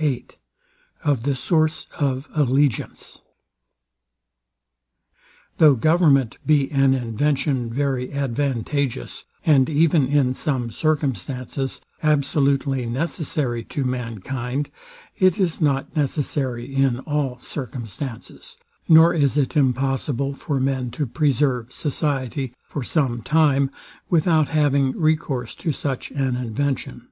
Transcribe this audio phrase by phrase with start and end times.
[0.00, 0.28] VIII
[1.04, 3.20] OF THE SOURCE OF ALLEGIANCE
[5.58, 13.84] Though government be an invention very advantageous, and even in some circumstances absolutely necessary to
[13.84, 14.70] mankind;
[15.18, 18.56] it is not necessary in all circumstances,
[18.88, 23.70] nor is it impossible for men to preserve society for some time,
[24.08, 27.08] without having recourse to such an invention.